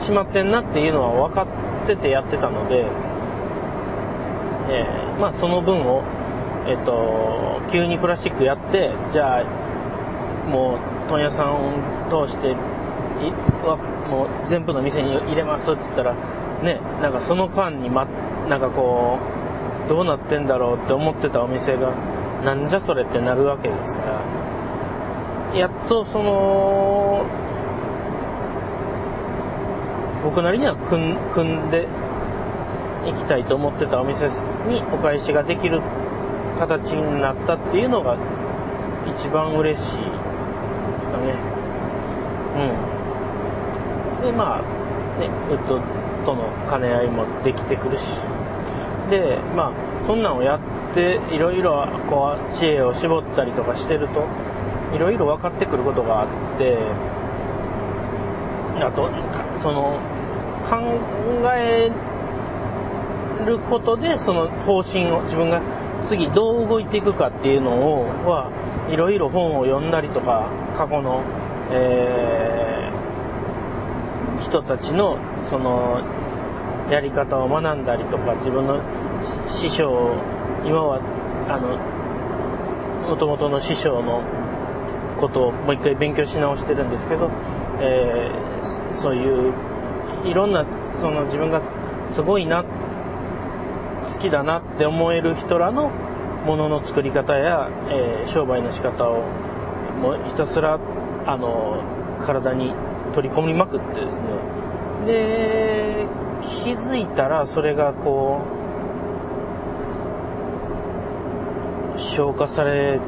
[0.00, 1.46] しまってんなっていうのは分か
[1.84, 2.86] っててやってたので、
[4.70, 6.04] えー、まあその分を
[6.68, 9.44] えっと、急にプラスチックやって、じゃあ、
[10.48, 12.54] もう、問屋さんを通して、
[13.64, 13.76] は
[14.10, 16.14] もう全部の店に入れますって言ったら、
[16.62, 18.04] ね、なんかその間にま、
[18.48, 19.18] なんかこ
[19.86, 21.94] う、どうなってんだろうって思ってたお店が
[22.44, 24.02] なんじゃそれってなるわけですか
[25.52, 25.58] ら。
[25.58, 27.24] やっとその
[30.24, 31.14] 僕なりには組
[31.54, 31.86] んで
[33.06, 34.26] いきたいと思ってたお店
[34.68, 35.80] にお返しができる
[36.58, 38.16] 形になったっていうのが
[39.16, 39.92] 一番嬉しいで
[41.00, 41.34] すかね。
[44.20, 44.26] うん。
[44.26, 44.62] で、まあ、
[45.20, 45.80] ね、ウッド
[46.24, 48.02] との兼ね合いもできてくるし。
[49.10, 50.56] で、まあ、そんなんをや
[50.90, 54.24] って、いろいろ、こう、知恵を絞ったりとかしてると、
[54.94, 56.78] いろいろ分かってくることがあって、
[58.80, 59.08] あと、
[59.62, 59.98] その、
[60.68, 60.76] 考
[61.54, 61.90] え
[63.46, 65.62] ることで、その方針を自分が
[66.08, 68.50] 次どう動いていくかっていうのをは
[68.90, 71.22] いろいろ本を読んだりとか過去の、
[71.70, 75.18] えー、人たちの
[75.50, 76.02] その
[76.90, 78.80] やり方を学んだりとか自分の
[79.48, 80.14] 師匠
[80.64, 81.00] 今は
[81.48, 84.22] あのもともとの師匠の
[85.20, 87.30] ことをもう一回勉強し直してるんですけど、
[87.80, 89.52] えー、そういう
[90.24, 90.64] いろんな
[91.00, 91.62] その自分が
[92.14, 92.85] すごいなって
[94.16, 95.90] 好きだなって思える人らの
[96.46, 99.22] ものの作り方や、えー、商売の仕方を
[100.00, 100.80] もうひたすら
[101.26, 101.82] あの
[102.24, 102.72] 体に
[103.14, 104.26] 取り込みまくってですね。
[105.04, 106.06] で
[106.62, 108.40] 気づいたらそれがこ
[111.96, 113.00] う消化され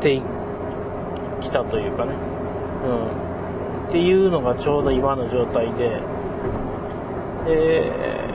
[0.00, 0.22] て
[1.42, 2.14] きたというかね、
[2.86, 2.88] う
[3.84, 6.00] ん、っていうのがちょうど今の状態で。
[7.44, 8.25] で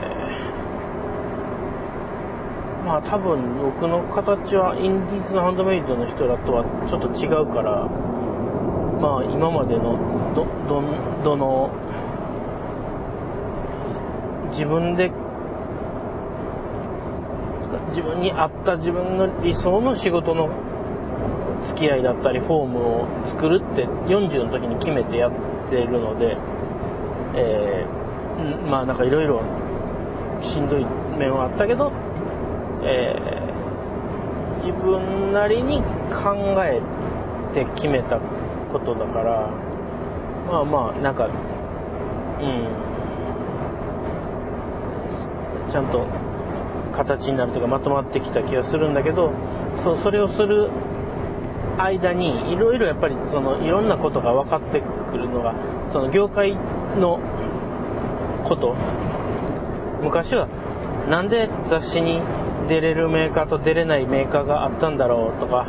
[2.92, 7.88] まあ多分僕の形はインディーズのハンドメイドの人らとはちょっと違うから、
[9.00, 9.96] まあ今までの
[10.36, 10.84] ど、ど、
[11.24, 11.72] どの、
[14.50, 15.10] 自分で、
[17.96, 20.50] 自分に合った自分の理想の仕事の
[21.64, 25.32] 付き合いだったりフォームを作るって40の時に決めてやっ
[25.70, 26.36] てるので、
[27.36, 29.40] えー、まあなんかいろいろ
[30.42, 30.84] しんどい
[31.16, 31.90] 面はあったけど、
[32.84, 36.80] えー、自分なりに考え
[37.54, 38.18] て決めた
[38.72, 39.50] ことだから、
[40.50, 42.66] まあまあ、なんか、うん、
[45.70, 46.06] ちゃんと
[46.92, 49.32] 形になるというかまとまってきた気がするんだけど、
[49.82, 50.70] そう、それをする
[51.78, 55.54] 間に、いろいろやっぱりそのいろんなことが分かってくるのが、
[55.92, 56.56] その業界
[56.98, 57.20] の
[58.44, 58.74] こと、
[60.02, 60.48] 昔は
[61.08, 62.20] なんで雑誌に
[62.68, 65.66] 出れるメーカーと出れないメーカーがあったんだろうとか、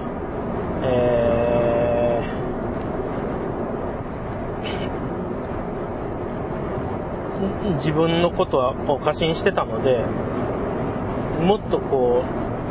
[0.83, 10.03] えー、自分のことはこう過信してたので、
[11.41, 12.23] もっとこ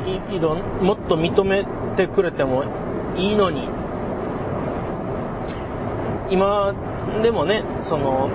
[0.07, 1.65] う、いいろもっと認め
[1.97, 2.65] てくれても
[3.17, 3.69] いいのに、
[6.31, 6.75] 今
[7.23, 8.31] でもね、その、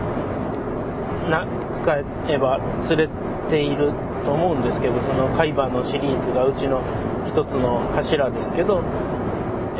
[1.30, 1.97] な、使
[2.30, 3.10] えば釣れ
[3.50, 3.91] ている
[4.28, 6.82] と思うんですけど、その海馬のシリーズがうちの
[7.26, 8.84] 一つの柱ですけど、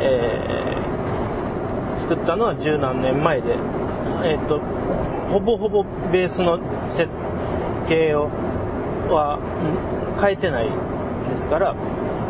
[0.00, 3.58] えー、作ったのは十何年前で、
[4.24, 4.60] えっ、ー、と、
[5.30, 6.58] ほぼほぼベースの
[6.96, 7.10] 設
[7.86, 8.30] 計を
[9.10, 9.38] は
[10.18, 10.70] 変えてない
[11.28, 11.76] ですから、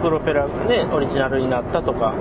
[0.02, 2.14] プロペラがね、オリジナルになったとか、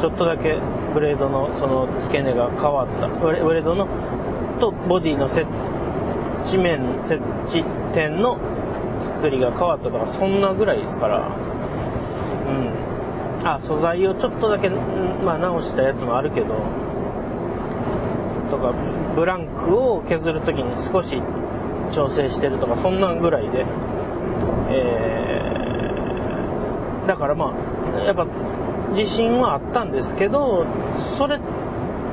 [0.00, 0.58] ちょっとだけ
[0.92, 3.86] ブレードのその付け根が変わった、ブレードの
[4.58, 5.46] とボディの設
[6.46, 7.62] 置面、設置
[7.94, 8.38] 点の
[9.16, 11.28] 作りが変わったとか、そんなぐらいですから、
[12.46, 13.46] うん。
[13.46, 16.54] あ、素材をちょっとだけ、まあ直したやつもあるけど、
[18.50, 18.74] とか、
[19.14, 21.22] ブランクを削るときに少し
[21.92, 23.64] 調整してるとか、そんなぐらいで、
[24.70, 27.54] えー、だからま
[27.96, 28.26] あ、やっぱ
[28.94, 30.66] 自信はあったんですけど、
[31.16, 31.36] それ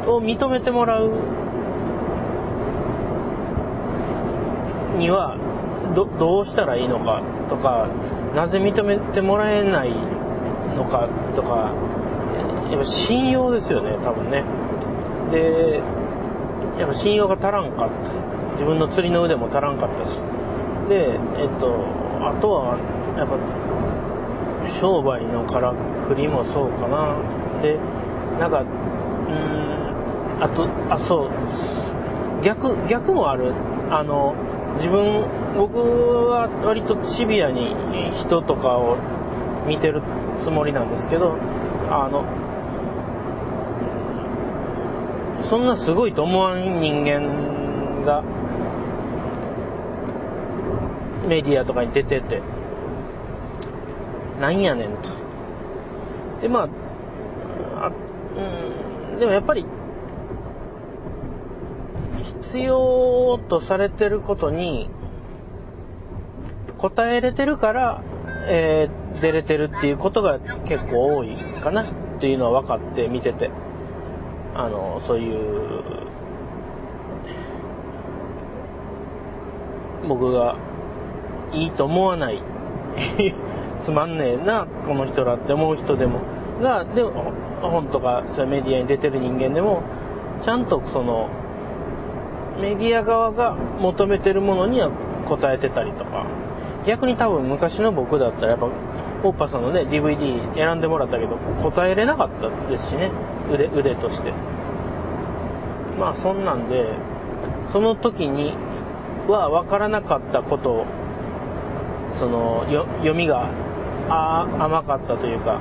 [0.08, 1.12] を認めてもらう
[4.98, 5.38] には、
[5.96, 7.88] どどうしたらいいのかとか、
[8.36, 9.92] なぜ認めてもらえない
[10.76, 11.72] のかとか、
[12.70, 14.44] やっぱ信用ですよね、多分ね。
[15.32, 15.82] で、
[16.80, 18.54] やっぱ信用が足らんかった。
[18.54, 20.20] 自分の釣りの腕も足らんかったし。
[20.90, 21.74] で、えっと、
[22.22, 22.78] あとは、
[23.18, 23.38] やっぱ、
[24.80, 25.74] 商売のから
[26.08, 27.16] くりもそうかな。
[27.62, 27.78] で、
[28.40, 33.54] なんか、うん、あと、あ、そう、逆、逆もある。
[33.90, 34.34] あの、
[34.78, 35.26] 自分、
[35.58, 35.78] 僕
[36.30, 37.76] は割とシビアに
[38.12, 38.98] 人とかを
[39.68, 40.02] 見てる
[40.42, 41.36] つもりなんですけど、
[41.90, 42.26] あの、
[45.44, 48.24] そんなすごいと思わん人間が
[51.28, 52.42] メディアとかに出てて、
[54.40, 55.10] なんやねんと。
[56.42, 56.68] で、ま
[57.78, 57.92] あ、あ
[59.14, 59.66] うん、でもやっぱり、
[62.54, 64.88] 必要とされてることに、
[66.78, 68.04] 答えれてるから、
[68.48, 71.82] えー、出れてるっていうことが結構多いかな。
[71.82, 73.50] っていうのは分かって見てて。
[74.54, 75.84] あの、そういう、
[80.08, 80.56] 僕が
[81.54, 82.40] いいと思わない。
[83.82, 86.20] つまんねえな、この人らって思う人でも、
[86.62, 89.82] が、でも、本とか、そううメディアに出てる人間でも、
[90.44, 91.30] ちゃんとその、
[92.60, 94.92] メディア側が求めてるものには
[95.28, 96.26] 答えてたりとか、
[96.86, 98.70] 逆に多分昔の僕だったらやっぱ、
[99.24, 103.12] オッパさんのね、DVD 選んでもらったけど、答えれなかったですしね、
[103.52, 104.34] 腕、腕として。
[106.00, 106.90] まあそんなんで、
[107.72, 108.54] その時に
[109.28, 110.86] は分からなかったことを、
[112.20, 113.50] その、よ読みが
[114.10, 115.60] あ甘かったというか、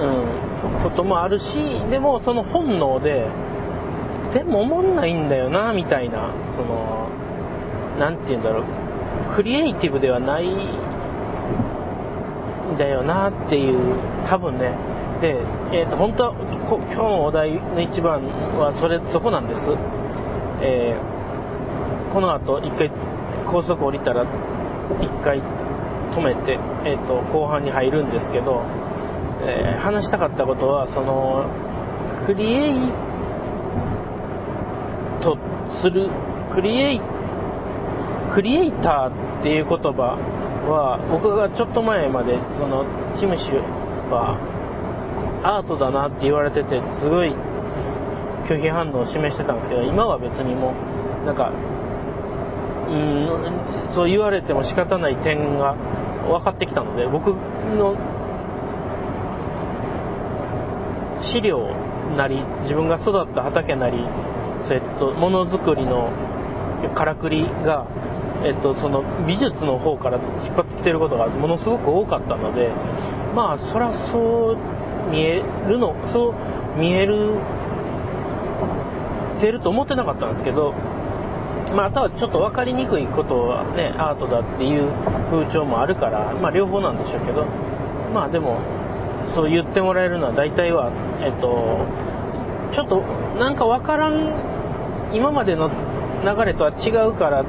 [0.00, 1.58] うん、こともあるし、
[1.90, 3.26] でもその本能で、
[4.32, 7.08] でも思んないんだよな、みたいな、その、
[7.98, 8.64] なんて言うんだろう、
[9.34, 10.56] クリエイティブではないん
[12.76, 13.78] だよなっていう、
[14.26, 14.74] 多分ね、
[15.20, 15.40] で、
[15.72, 16.34] えっ、ー、と、本当は
[16.68, 18.22] 今日のお題の一番
[18.58, 19.72] はそれ、そこなんです。
[20.60, 22.90] えー、この後一回
[23.46, 24.26] 高速降りたら
[25.00, 25.40] 一回
[26.12, 28.62] 止めて、えっ、ー、と、後半に入るんですけど、
[29.46, 31.46] えー、話したかったことは、その、
[32.26, 33.07] クリエイト
[35.80, 36.10] する、
[36.52, 37.00] クリエイ、
[38.32, 40.18] クリエイターっていう言葉
[40.68, 42.84] は、僕がちょっと前まで、その、
[43.16, 43.52] チムシ
[44.10, 44.38] は、
[45.42, 47.34] アートだなって言われてて、すごい
[48.46, 50.74] 拒否反応を示してたんですけど、今は別にも
[51.22, 51.52] う、なんか、
[52.88, 55.74] うん、そう言われても仕方ない点が
[56.26, 57.96] 分かってきたので、僕の
[61.20, 61.70] 資料
[62.16, 64.04] なり、自分が育った畑なり、
[64.70, 66.10] えっと、ものづくりの
[66.94, 67.86] からくりが、
[68.44, 72.70] えっと、その美術の方から引っ張ってきてることがものすごく多かったので、
[73.34, 76.34] まあ、そりゃそう見えるの、そう
[76.78, 77.38] 見える、
[79.40, 80.74] てると思ってなかったんですけど、
[81.74, 84.90] まあ、あとはちょっと分かりにくいことはね、アートだっていう
[85.30, 87.46] 風潮もあるから、まあ、両方なんでしょうけど、
[88.14, 88.58] まあでも、
[89.34, 90.90] そう言ってもらえるのは大体は、
[91.20, 91.86] えっと、
[92.72, 93.02] ちょっと
[93.38, 94.34] なんか分からん、
[95.12, 95.70] 今までの
[96.24, 97.44] 流れとは違うから、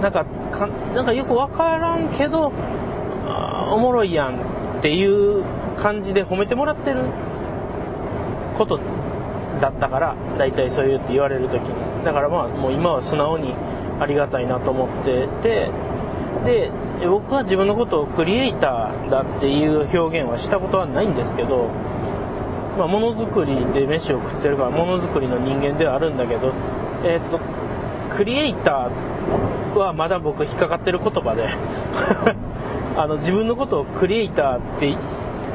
[0.00, 2.52] なんか、かなんかよく分からんけど、
[3.72, 5.44] おもろいやんっていう
[5.76, 7.00] 感じで褒めてもらってる
[8.58, 8.80] こと
[9.60, 12.04] だったから、大体そう言って言われるときに。
[12.04, 13.54] だからまあ、もう今は素直に
[14.00, 15.70] ありがたいなと思ってて、
[16.44, 16.70] で、
[17.06, 21.70] 僕は自分のことをクリエイターだっていう表現はしたことはないんですけど、
[22.78, 26.52] まあ、ものづくりで飯を食ってるから、ものづくりの人間ではあるんだけど、
[27.04, 27.40] えっ、ー、と、
[28.16, 31.48] クリエイターはまだ僕引っかかってる言葉で
[32.96, 34.96] あの、自分のことをクリエイターって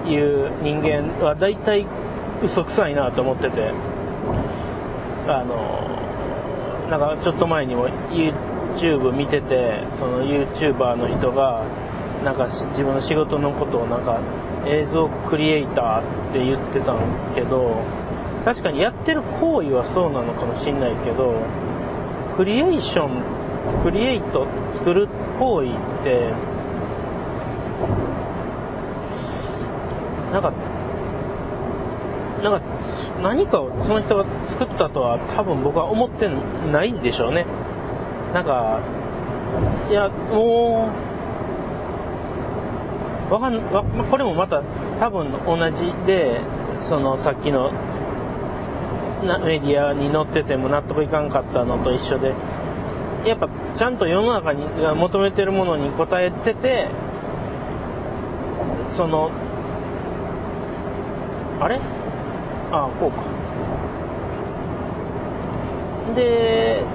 [0.09, 1.85] いう人間は大体
[2.43, 3.71] 嘘くさいなと思ってて、
[5.27, 5.87] あの、
[6.89, 11.63] なんかちょっと前にも YouTube 見てて、その YouTuber の人が、
[12.23, 14.19] なんか自分の仕事のことをなんか
[14.67, 17.81] 映像クリエイターって言ってたんですけど、
[18.45, 21.35] 確かにやってる行為はそうなのかもしんないけど、
[22.35, 23.23] クリエーション、
[23.83, 25.07] クリエイト、作る
[25.39, 25.71] 行為っ
[26.03, 26.31] て、
[30.31, 30.53] なんか、
[32.43, 32.61] なんか、
[33.23, 36.29] 何かをその人が作ったとは多分僕は思って
[36.71, 37.45] ないんでしょうね。
[38.33, 38.81] なんか、
[39.89, 41.06] いや、もう、
[43.29, 44.61] わかん、わ、これもまた
[44.99, 46.41] 多分同じで、
[46.79, 47.71] そのさっきの
[49.25, 52.33] なメディアに載ってても納得いかんかったのと一緒で、
[53.25, 56.87] やっぱちゃんと世の中にが求めてるものに応えてて、
[58.95, 59.31] その、
[61.59, 61.79] あれ？
[62.71, 63.23] ああ、こうか。
[66.15, 66.85] で、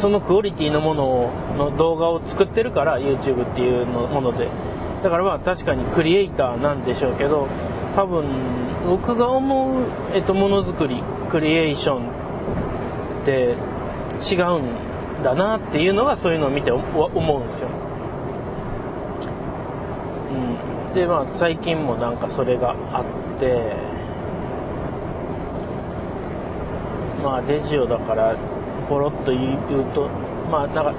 [0.00, 4.48] そのクオリティのものをの動画を作ってるから YouTube っていうのもので。
[5.02, 7.46] だからまあ確かにクリエイターなんでしょうけど、
[7.94, 8.24] 多分
[8.88, 12.08] 僕が思う、えっと、ものづくり、クリエーション
[13.22, 13.54] って
[14.32, 17.68] 違うんだなっていうのがそういうのを見て思うんですよ。
[20.88, 20.94] うん。
[20.94, 23.76] で、まあ最近もなんかそれがあって、
[27.22, 28.36] まあレジオだから
[28.88, 30.08] ポロッと言うと、
[30.50, 30.94] まあなんか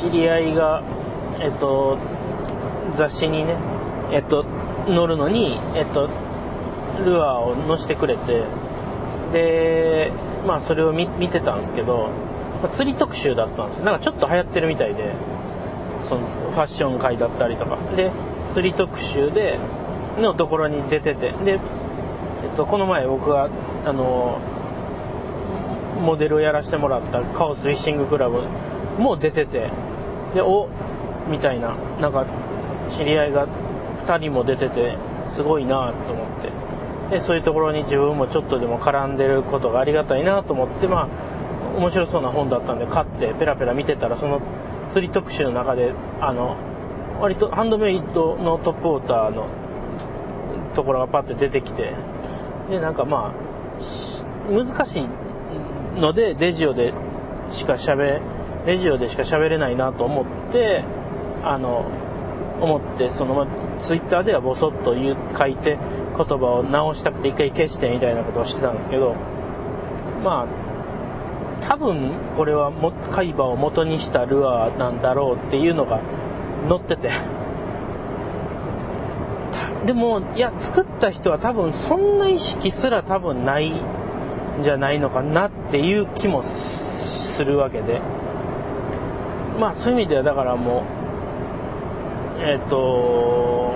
[0.00, 0.82] 知り合いが
[1.40, 1.98] えっと、
[2.96, 3.56] 雑誌にね、
[4.10, 4.44] えっと、
[4.86, 6.08] 載るのに、えっと、
[7.04, 8.42] ルアーを載せてくれて、
[9.32, 10.12] で、
[10.46, 12.10] まあそれを見てたんですけど、
[12.62, 13.84] まあ、釣り特集だったんですよ。
[13.84, 15.14] なんかちょっと流行ってるみたいで、
[16.08, 17.78] そのファッション界だったりとか。
[17.94, 18.10] で、
[18.52, 19.58] 釣り特集で、
[20.20, 21.56] のところに出てて、で、え
[22.52, 23.48] っと、この前僕が、
[23.84, 24.40] あの、
[26.00, 28.42] モデルをやらせてもらったカオスフィッシングクラブ
[28.98, 29.70] も出てて、
[30.34, 30.68] で、お
[31.28, 32.26] みたいな、なんか、
[32.96, 33.46] 知り合いが
[34.06, 34.96] 2人も出てて、
[35.28, 36.26] すごいなと思っ
[37.10, 37.16] て。
[37.16, 44.40] で、そういうところに自分もちょっとでも絡んでることがありがたいなと思って、まあ、面白そうな本だったんで買ってペラペラ見てたら、その
[44.92, 46.56] 釣り特集の中で、あの、
[47.20, 49.48] 割とハンドメイドのトップウォーターの
[50.74, 51.94] ところがパッて出てきて、
[52.70, 55.08] で、なんかまあ、難しい
[55.98, 56.92] ので、レジオで
[57.50, 58.20] しか喋、
[58.66, 60.84] レジオでしか喋れないなと思って、
[61.42, 61.86] あの、
[62.60, 63.46] 思って、その、
[63.80, 65.78] ツイッターではボソッと言う書いて、
[66.16, 69.14] 言葉を直したくて一回消してみたいなことをしてたんですけど、
[70.24, 70.68] まあ、
[71.68, 76.00] 多分これはも海馬を元にしたルアーなんだろうっていうのが
[76.68, 77.10] 載ってて。
[79.86, 83.72] でも、いや、作った人は多分そんな意識すら多分ない
[84.62, 88.00] じゃないのかなっていう気もするわけで。
[89.58, 90.84] まあそういう意味ではだからも
[92.38, 93.74] う、えっ、ー、と、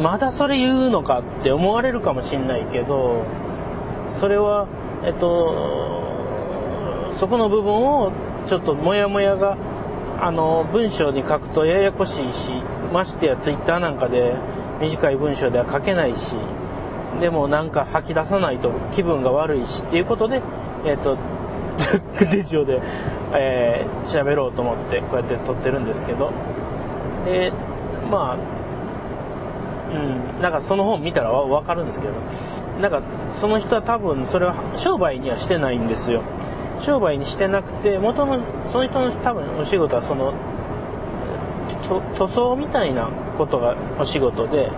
[0.00, 3.24] まだそれ言うのかって思われるかもしんないけど、
[4.20, 4.66] それは、
[5.04, 8.12] えっと、そこの部分を
[8.48, 9.56] ちょっとモヤモヤが、
[10.20, 12.52] あの、文章に書くとややこしいし、
[12.92, 14.34] ましてやツイッターなんかで
[14.80, 16.36] 短い文章では書けないし、
[17.20, 20.42] でもなんか吐き出さないと気分が悪いしっていうことで、
[20.84, 21.16] えっと、
[22.30, 22.80] デジオで、
[23.34, 26.32] えー、喋ろうと思ってこうやって撮ってるんですけど、
[27.24, 27.52] で、
[28.10, 28.64] まあ、
[29.94, 32.12] うん、なんかその本見たらわかるんですけど、
[32.80, 33.02] なんか
[33.40, 36.22] その人は多分それは商売にはしてないんですよ。
[36.80, 40.34] 商売にしてなくて、元の、その人の多分お仕事はその、
[41.88, 44.70] 塗装みたいなことがお仕事で、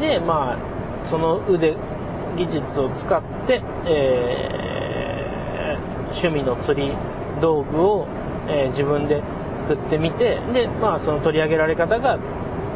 [0.00, 1.76] で、まあ、その腕、
[2.36, 6.92] 技術を使って、えー、趣味の釣り
[7.40, 8.06] 道具を、
[8.48, 9.22] えー、自分で
[9.56, 12.18] 作ってみて、で、まあ、その取り上げられ方が、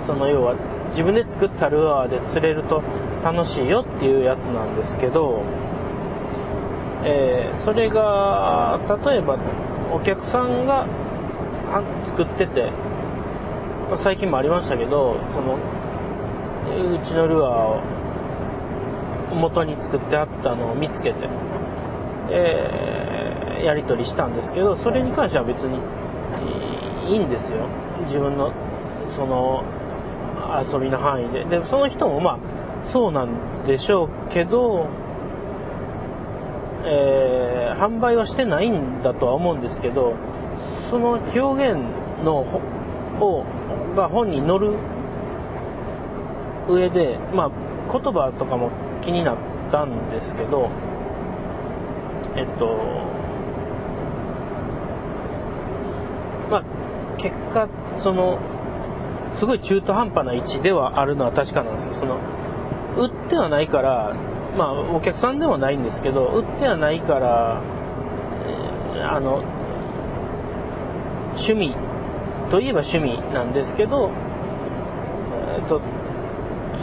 [0.06, 0.56] その要は
[0.90, 2.82] 自分で作ったルアーで釣れると
[3.22, 5.42] 楽しいよっていうやつなんですけど、
[7.04, 9.38] えー、それが、例えば
[9.92, 10.86] お客さんが
[12.06, 12.70] 作ってて、
[13.92, 17.52] まあ、最近もありましたけど、その、うちのルアー
[19.32, 21.28] を元に作ってあったのを見つけて、
[22.30, 25.76] えー、やり取りしたんですけど、それに関しては別に
[27.12, 27.68] いいんですよ。
[28.06, 28.54] 自分の、
[29.14, 29.62] その、
[30.72, 31.44] 遊びの範囲で。
[31.44, 32.38] で、その人もま
[32.84, 34.86] あ、そうなんでしょうけど、
[36.86, 40.14] えー、販売はしてないんだとは思うんですけど、
[40.88, 41.78] その表現
[42.24, 42.46] の
[43.20, 43.44] を
[43.94, 44.74] が本に載る
[46.68, 47.50] 上で、まあ、
[47.90, 48.70] 言葉とかも
[49.02, 49.36] 気になっ
[49.70, 50.70] たんですけど、
[52.36, 52.66] えっと、
[56.50, 56.64] まあ、
[57.18, 58.38] 結果、その、
[59.36, 61.94] すごい中途半端な位置ではあるのは確かなんですよ。
[61.94, 62.18] その、
[62.96, 64.14] 売ってはないから、
[64.56, 67.62] まあ、お客さんでもないんですけど、売ってはないから、
[68.94, 69.42] えー、あの、
[71.34, 71.74] 趣味
[72.52, 74.10] といえば趣味なんですけど、
[75.56, 75.80] え、ー、と、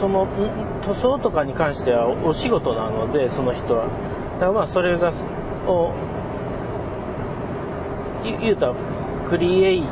[0.01, 0.27] その、
[0.81, 3.83] 塗装とかに関してはお仕事なので、その人は。
[3.83, 3.91] だ
[4.39, 5.13] からまあ、それが、
[5.67, 5.93] を、
[8.23, 8.73] 言うたら、
[9.29, 9.83] クリエイ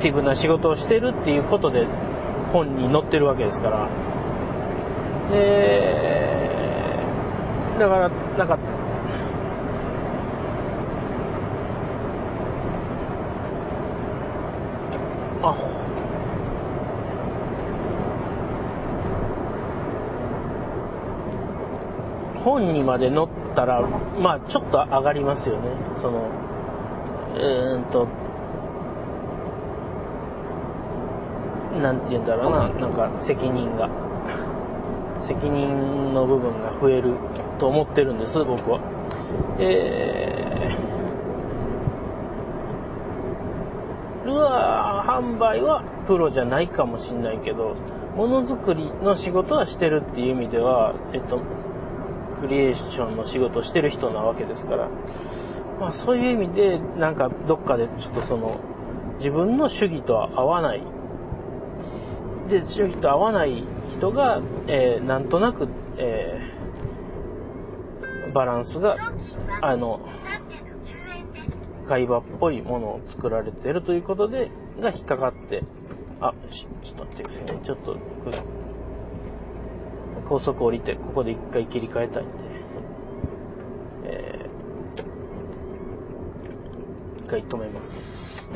[0.00, 1.86] ティブな仕事をしてるっていうことで
[2.52, 3.88] 本に載ってるわけですから。
[5.30, 6.02] で、
[7.78, 8.58] だから、なんか、
[15.42, 15.54] あ、
[22.44, 25.70] 本にまで載ったら、まあちょっと上がりますよね。
[25.96, 26.28] その、
[27.36, 28.06] えー、っと、
[31.80, 33.88] なんて言うんだろうな、なんか責任が、
[35.18, 37.14] 責任の部分が増える
[37.58, 38.80] と思ってるんです、僕は。
[39.58, 47.74] えー、ルア販売はプロじゃないかもしんないけど、
[48.16, 51.40] ものづくりの仕事はしてるっていう意味では、えっと、
[52.40, 54.88] クリエーションの仕事をしてる人なわけですから、
[55.80, 58.60] まあそういう意味で、なんかどっかでちょっとその、
[59.18, 60.82] 自分の主義とは合わない。
[62.48, 63.64] で、主義と合わない
[63.96, 66.62] 人が、えーなんとなく、えー
[68.32, 68.96] バランスが、
[69.60, 70.00] あの、
[71.86, 74.50] 会話っぽいものを作られてるということで、
[74.80, 75.62] が引っかかって、
[76.20, 77.60] あ、しちょっと待ってくださいね。
[77.64, 77.96] ちょっと、
[80.28, 82.32] 高速降りて、ここで一回切り替えたいんで、
[84.04, 88.48] えー、一回止めます。